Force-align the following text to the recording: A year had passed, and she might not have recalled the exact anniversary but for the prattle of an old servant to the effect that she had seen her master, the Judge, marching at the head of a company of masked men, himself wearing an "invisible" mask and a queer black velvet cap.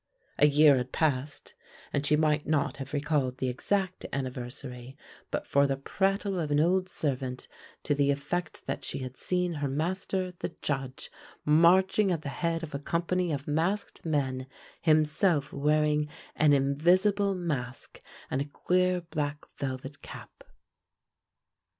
A 0.39 0.47
year 0.47 0.77
had 0.77 0.91
passed, 0.91 1.53
and 1.93 2.03
she 2.03 2.15
might 2.15 2.47
not 2.47 2.77
have 2.77 2.91
recalled 2.91 3.37
the 3.37 3.49
exact 3.49 4.03
anniversary 4.11 4.97
but 5.29 5.45
for 5.45 5.67
the 5.67 5.77
prattle 5.77 6.39
of 6.39 6.49
an 6.49 6.59
old 6.59 6.89
servant 6.89 7.47
to 7.83 7.93
the 7.93 8.09
effect 8.09 8.65
that 8.65 8.83
she 8.83 8.97
had 8.97 9.15
seen 9.15 9.53
her 9.61 9.67
master, 9.67 10.33
the 10.39 10.55
Judge, 10.63 11.11
marching 11.45 12.11
at 12.11 12.23
the 12.23 12.29
head 12.29 12.63
of 12.63 12.73
a 12.73 12.79
company 12.79 13.31
of 13.31 13.47
masked 13.47 14.03
men, 14.03 14.47
himself 14.81 15.53
wearing 15.53 16.07
an 16.35 16.51
"invisible" 16.51 17.35
mask 17.35 18.01
and 18.31 18.41
a 18.41 18.45
queer 18.45 19.01
black 19.01 19.45
velvet 19.59 20.01
cap. 20.01 20.43